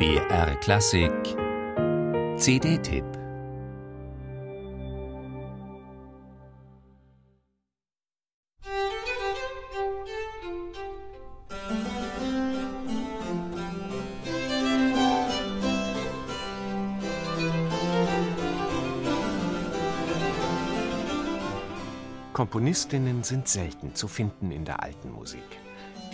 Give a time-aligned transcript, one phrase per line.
[0.00, 1.12] BR Klassik
[2.38, 3.04] CD-Tipp
[22.32, 25.42] Komponistinnen sind selten zu finden in der alten Musik.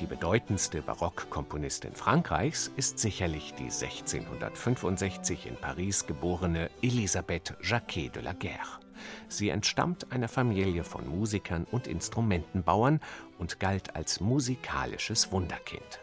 [0.01, 8.35] Die bedeutendste Barockkomponistin Frankreichs ist sicherlich die 1665 in Paris geborene Elisabeth Jacquet de la
[8.35, 8.81] Guerre.
[9.29, 13.01] Sie entstammt einer Familie von Musikern und Instrumentenbauern
[13.39, 16.01] und galt als musikalisches Wunderkind.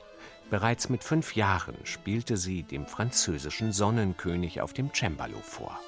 [0.50, 5.80] Bereits mit fünf Jahren spielte sie dem französischen Sonnenkönig auf dem Cembalo vor.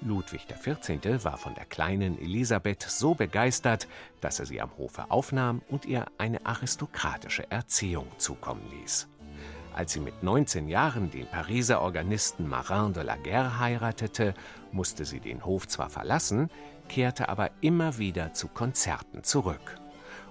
[0.00, 1.24] Ludwig XIV.
[1.24, 3.88] war von der kleinen Elisabeth so begeistert,
[4.20, 9.08] dass er sie am Hofe aufnahm und ihr eine aristokratische Erziehung zukommen ließ.
[9.74, 14.34] Als sie mit 19 Jahren den Pariser Organisten Marin de la Guerre heiratete,
[14.72, 16.50] musste sie den Hof zwar verlassen,
[16.88, 19.78] kehrte aber immer wieder zu Konzerten zurück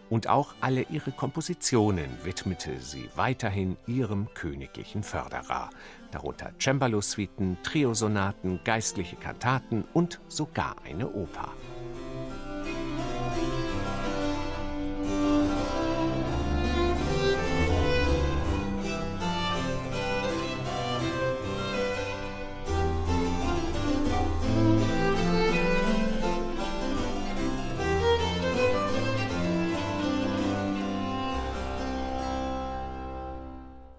[0.09, 5.69] und auch alle ihre Kompositionen widmete sie weiterhin ihrem königlichen Förderer,
[6.11, 11.53] darunter Cembalo-Suiten, Triosonaten, geistliche Kantaten und sogar eine Oper.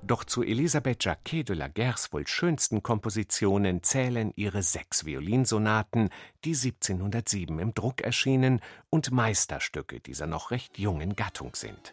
[0.06, 6.10] Doch zu Elisabeth Jacquet de la Guerres wohl schönsten Kompositionen zählen ihre sechs Violinsonaten,
[6.44, 11.92] die 1707 im Druck erschienen und Meisterstücke dieser noch recht jungen Gattung sind.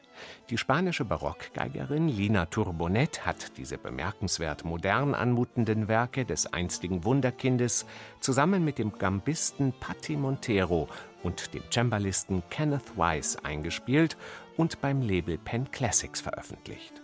[0.52, 7.88] Die spanische Barockgeigerin Lina Turbonet hat diese bemerkenswert modern anmutenden Werke des einstigen Wunderkindes
[8.20, 10.88] zusammen mit dem Gambisten Patti Montero
[11.24, 14.18] und dem Cembalisten Kenneth Wise eingespielt
[14.56, 17.03] und beim Label Pen Classics veröffentlicht.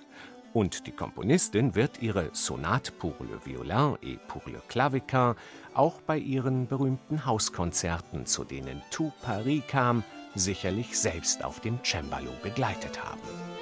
[0.53, 5.35] Und die Komponistin wird ihre Sonate pour le violin et pour le claviquin
[5.73, 10.03] auch bei ihren berühmten Hauskonzerten, zu denen Tout Paris kam,
[10.35, 13.58] sicherlich selbst auf dem Cembalo begleitet haben.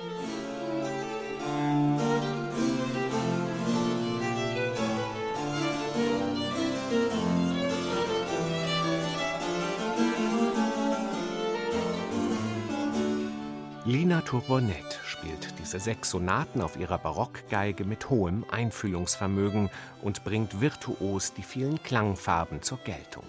[13.88, 19.70] Lina Tourbonnet spielt diese sechs Sonaten auf ihrer Barockgeige mit hohem Einfühlungsvermögen
[20.02, 23.24] und bringt virtuos die vielen Klangfarben zur Geltung.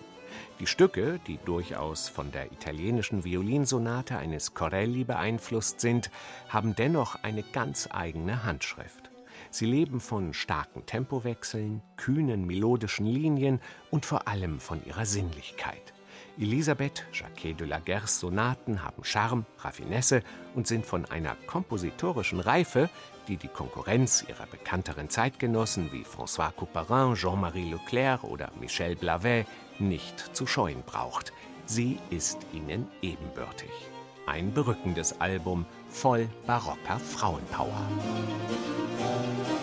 [0.58, 6.10] Die Stücke, die durchaus von der italienischen Violinsonate eines Corelli beeinflusst sind,
[6.48, 9.12] haben dennoch eine ganz eigene Handschrift.
[9.52, 13.60] Sie leben von starken Tempowechseln, kühnen melodischen Linien
[13.92, 15.94] und vor allem von ihrer Sinnlichkeit.
[16.40, 20.22] Elisabeth Jacquet de la Guerres Sonaten haben Charme, Raffinesse
[20.54, 22.88] und sind von einer kompositorischen Reife,
[23.26, 29.46] die die Konkurrenz ihrer bekannteren Zeitgenossen wie François Couperin, Jean-Marie Leclerc oder Michel Blavet
[29.80, 31.32] nicht zu scheuen braucht.
[31.66, 33.70] Sie ist ihnen ebenbürtig.
[34.26, 37.82] Ein berückendes Album voll barocker Frauenpower.
[37.96, 39.57] Musik